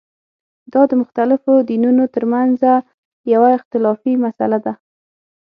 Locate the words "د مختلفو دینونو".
0.89-2.03